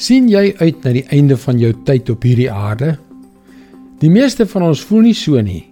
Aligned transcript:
sien 0.00 0.30
jy 0.32 0.54
uit 0.62 0.78
na 0.84 0.94
die 0.96 1.04
einde 1.12 1.36
van 1.36 1.58
jou 1.60 1.74
tyd 1.84 2.08
op 2.08 2.24
hierdie 2.24 2.48
aarde? 2.48 2.94
Die 4.00 4.08
meeste 4.08 4.46
van 4.48 4.64
ons 4.70 4.80
voel 4.88 5.10
nie 5.10 5.16
so 5.16 5.40
nie. 5.44 5.66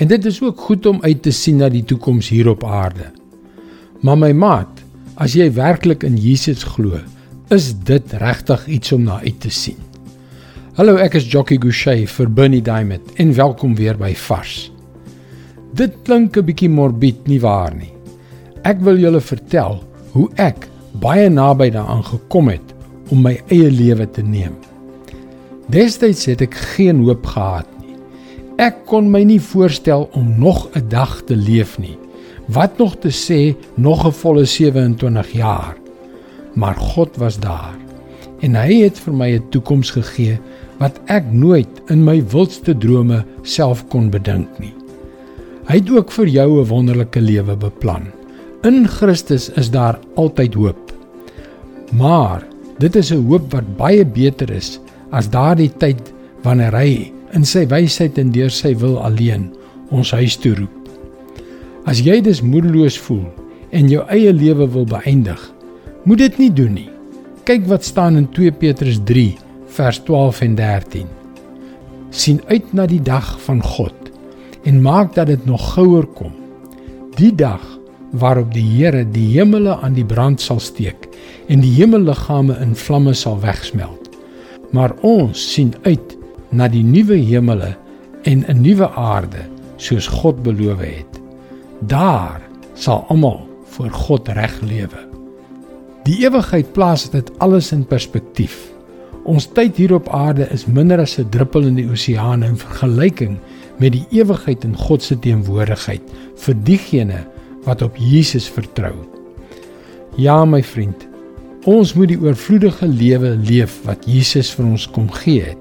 En 0.00 0.08
dit 0.08 0.24
is 0.26 0.40
ook 0.42 0.62
goed 0.70 0.86
om 0.88 1.02
uit 1.04 1.20
te 1.22 1.32
sien 1.36 1.60
na 1.60 1.68
die 1.68 1.84
toekoms 1.84 2.30
hier 2.32 2.48
op 2.50 2.64
aarde. 2.64 3.10
Maar 4.00 4.16
my 4.18 4.32
maat, 4.32 4.80
as 5.20 5.36
jy 5.36 5.50
werklik 5.54 6.02
in 6.08 6.16
Jesus 6.18 6.64
glo, 6.64 6.98
is 7.52 7.74
dit 7.86 8.16
regtig 8.24 8.64
iets 8.72 8.94
om 8.96 9.04
na 9.04 9.20
uit 9.20 9.36
te 9.44 9.52
sien. 9.52 9.78
Hallo, 10.78 10.96
ek 10.98 11.20
is 11.20 11.28
Jockey 11.30 11.60
Gouchee 11.60 12.08
vir 12.08 12.32
Bernie 12.32 12.64
Diamond 12.64 13.12
en 13.20 13.36
welkom 13.36 13.76
weer 13.78 14.00
by 14.00 14.14
Vars. 14.16 14.72
Dit 15.76 16.00
klink 16.08 16.36
'n 16.36 16.46
bietjie 16.46 16.70
morbied 16.72 17.28
nie 17.28 17.40
waar 17.40 17.74
nie. 17.74 17.92
Ek 18.64 18.80
wil 18.80 18.96
julle 18.96 19.20
vertel 19.20 19.84
hoe 20.12 20.30
ek 20.36 20.68
baie 21.00 21.28
naby 21.28 21.70
daaraan 21.70 22.02
gekom 22.02 22.48
het 22.48 22.73
om 23.10 23.22
my 23.22 23.36
eie 23.48 23.70
lewe 23.70 24.06
te 24.10 24.22
neem. 24.22 24.54
Destyds 25.72 26.26
het 26.28 26.42
ek 26.44 26.54
geen 26.76 27.00
hoop 27.04 27.26
gehad 27.26 27.68
nie. 27.80 27.96
Ek 28.60 28.84
kon 28.86 29.10
my 29.10 29.22
nie 29.24 29.40
voorstel 29.40 30.08
om 30.12 30.38
nog 30.38 30.68
'n 30.74 30.88
dag 30.88 31.22
te 31.26 31.36
leef 31.36 31.78
nie. 31.78 31.98
Wat 32.48 32.78
nog 32.78 32.96
te 33.00 33.08
sê 33.08 33.56
nog 33.76 34.06
'n 34.06 34.12
volle 34.12 34.44
27 34.44 35.32
jaar. 35.32 35.76
Maar 36.54 36.74
God 36.74 37.16
was 37.16 37.38
daar 37.38 37.74
en 38.40 38.54
hy 38.54 38.82
het 38.84 38.98
vir 38.98 39.14
my 39.14 39.30
'n 39.34 39.48
toekoms 39.50 39.90
gegee 39.90 40.38
wat 40.78 41.00
ek 41.06 41.24
nooit 41.32 41.82
in 41.88 42.04
my 42.04 42.22
wildste 42.32 42.74
drome 42.78 43.24
self 43.42 43.88
kon 43.88 44.10
bedink 44.10 44.48
nie. 44.58 44.74
Hy 45.64 45.74
het 45.80 45.90
ook 45.90 46.12
vir 46.12 46.26
jou 46.26 46.60
'n 46.60 46.68
wonderlike 46.68 47.20
lewe 47.20 47.56
beplan. 47.56 48.12
In 48.62 48.88
Christus 48.88 49.48
is 49.48 49.70
daar 49.70 49.98
altyd 50.14 50.54
hoop. 50.54 50.92
Maar 51.92 52.42
dit 52.78 52.96
is 52.96 53.12
'n 53.12 53.26
hoop 53.28 53.52
wat 53.52 53.76
baie 53.76 54.04
beter 54.04 54.50
is 54.50 54.80
as 55.10 55.30
daardie 55.30 55.72
tyd 55.78 56.12
wanneer 56.42 56.74
hy 56.74 57.12
in 57.32 57.44
sy 57.44 57.66
wysheid 57.66 58.18
en 58.18 58.30
deur 58.30 58.50
sy 58.50 58.74
wil 58.74 58.98
alleen 58.98 59.50
ons 59.90 60.10
huis 60.10 60.36
toe 60.36 60.54
roep. 60.54 60.88
As 61.86 62.00
jy 62.00 62.20
dus 62.20 62.42
moedeloos 62.42 62.98
voel 62.98 63.26
en 63.70 63.88
jou 63.88 64.04
eie 64.08 64.32
lewe 64.32 64.66
wil 64.70 64.84
beëindig, 64.84 65.40
moet 66.04 66.18
dit 66.18 66.38
nie 66.38 66.52
doen 66.52 66.74
nie. 66.74 66.90
Kyk 67.44 67.66
wat 67.66 67.84
staan 67.84 68.16
in 68.16 68.28
2 68.32 68.52
Petrus 68.52 69.00
3 69.04 69.36
vers 69.66 69.98
12 70.06 70.40
en 70.40 70.54
13. 70.54 71.06
sien 72.14 72.40
uit 72.46 72.72
na 72.72 72.86
die 72.86 73.02
dag 73.02 73.26
van 73.42 73.62
God 73.62 73.94
en 74.64 74.82
maak 74.82 75.14
dat 75.14 75.26
dit 75.26 75.46
nog 75.46 75.74
gouer 75.74 76.06
kom. 76.06 76.32
Die 77.18 77.34
dag 77.34 77.62
waarop 78.18 78.52
die 78.54 78.64
Here 78.64 79.04
die 79.04 79.26
hemele 79.34 79.76
aan 79.82 79.96
die 79.96 80.06
brand 80.06 80.40
sal 80.40 80.60
steek 80.62 81.08
en 81.48 81.60
die 81.60 81.72
hemelliggame 81.76 82.56
in 82.62 82.74
vlamme 82.78 83.14
sal 83.14 83.40
wegsmelt. 83.42 84.10
Maar 84.72 84.94
ons 85.02 85.40
sien 85.52 85.74
uit 85.82 86.16
na 86.50 86.68
die 86.70 86.84
nuwe 86.84 87.18
hemele 87.18 87.74
en 88.24 88.44
'n 88.48 88.60
nuwe 88.60 88.88
aarde 88.90 89.42
soos 89.76 90.06
God 90.06 90.42
beloof 90.42 90.80
het. 90.80 91.20
Daar 91.80 92.40
sal 92.74 93.04
almal 93.08 93.48
voor 93.64 93.90
God 93.90 94.28
reg 94.28 94.60
lewe. 94.60 95.00
Die 96.04 96.24
ewigheid 96.24 96.72
plaas 96.72 97.10
dit 97.10 97.30
alles 97.38 97.72
in 97.72 97.84
perspektief. 97.84 98.70
Ons 99.24 99.46
tyd 99.46 99.76
hier 99.76 99.94
op 99.94 100.08
aarde 100.08 100.48
is 100.52 100.66
minder 100.66 101.00
as 101.00 101.18
'n 101.18 101.28
druppel 101.30 101.62
in 101.62 101.74
die 101.74 101.88
oseaan 101.90 102.42
in 102.42 102.56
vergelyking 102.56 103.38
met 103.78 103.92
die 103.92 104.06
ewigheid 104.10 104.64
in 104.64 104.76
God 104.76 105.02
se 105.02 105.18
teenwoordigheid 105.18 106.02
vir 106.36 106.54
diegene 106.62 107.24
wat 107.64 107.82
op 107.82 107.96
Jesus 107.96 108.48
vertrou. 108.50 108.94
Ja, 110.16 110.44
my 110.44 110.62
vriend, 110.62 111.06
ons 111.64 111.94
moet 111.96 112.12
die 112.12 112.20
oorvloedige 112.20 112.86
lewe 112.88 113.34
leef 113.40 113.80
wat 113.88 114.04
Jesus 114.06 114.52
vir 114.54 114.68
ons 114.68 114.86
kom 114.94 115.08
gee 115.22 115.42
het. 115.50 115.60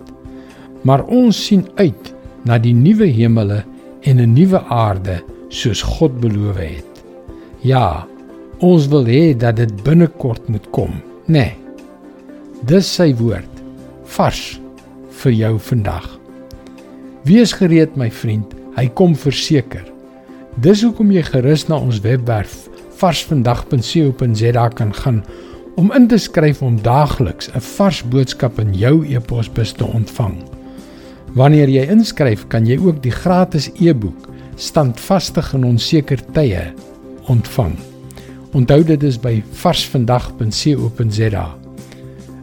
Maar 0.83 1.05
ons 1.07 1.37
sien 1.47 1.63
uit 1.79 2.13
na 2.43 2.59
die 2.59 2.75
nuwe 2.75 3.07
hemele 3.07 3.63
en 4.03 4.19
'n 4.19 4.33
nuwe 4.33 4.59
aarde 4.67 5.23
soos 5.49 5.81
God 5.81 6.19
beloof 6.19 6.57
het. 6.57 7.03
Ja, 7.61 8.07
ons 8.59 8.87
wil 8.87 9.05
hê 9.05 9.37
dat 9.37 9.55
dit 9.55 9.83
binnekort 9.83 10.47
moet 10.47 10.69
kom, 10.71 10.91
né? 11.27 11.39
Nee, 11.39 11.57
dis 12.67 12.87
sy 12.95 13.13
woord 13.15 13.63
vars 14.15 14.59
vir 15.23 15.31
jou 15.31 15.59
vandag. 15.59 16.19
Wees 17.23 17.53
gereed 17.53 17.95
my 17.95 18.09
vriend, 18.11 18.53
hy 18.75 18.87
kom 18.87 19.15
verseker. 19.15 19.92
Dis 20.61 20.83
hoekom 20.85 21.11
jy 21.11 21.23
gerus 21.25 21.67
na 21.67 21.79
ons 21.81 22.01
webwerf 22.03 22.67
varsvandag.co.za 23.01 24.67
kan 24.77 24.93
gaan 24.93 25.23
om 25.75 25.89
in 25.97 26.07
te 26.07 26.17
skryf 26.21 26.61
om 26.61 26.77
daagliks 26.81 27.49
'n 27.49 27.59
vars 27.59 28.03
boodskap 28.03 28.59
in 28.59 28.73
jou 28.73 29.05
e-posbus 29.07 29.71
te 29.71 29.85
ontvang. 29.85 30.37
Wanneer 31.33 31.69
jy 31.69 31.89
inskryf, 31.89 32.47
kan 32.47 32.65
jy 32.65 32.77
ook 32.77 33.01
die 33.03 33.11
gratis 33.11 33.71
e-boek 33.79 34.29
Standvastig 34.55 35.53
in 35.53 35.63
onseker 35.63 36.19
tye 36.33 36.73
ontvang. 37.27 37.73
Onthou 38.53 38.83
dit 38.83 39.03
is 39.03 39.17
by 39.17 39.43
varsvandag.co.za. 39.51 41.45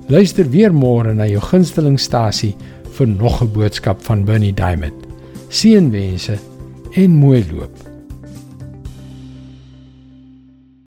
Luister 0.09 0.51
weer 0.51 0.73
môre 0.75 1.15
na 1.15 1.27
jou 1.27 1.41
gunstelingstasie 1.41 2.57
vir 2.99 3.07
nog 3.07 3.43
'n 3.43 3.53
boodskap 3.53 4.03
van 4.03 4.25
Bernie 4.25 4.55
Diamond. 4.55 5.07
Seënwense 5.49 6.39
en 6.95 7.11
mooi 7.11 7.45
loop. 7.53 7.90